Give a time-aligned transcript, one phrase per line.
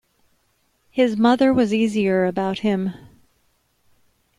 [0.89, 2.95] His mother was easier about him.